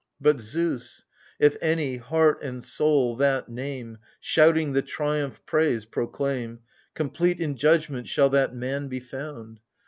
[0.19, 1.05] But" Zeus
[1.47, 6.61] "—if any, heart and soul, that name Shouting the triumph praise— proclaim,
[6.95, 9.59] Complete in judgment shall that man be found.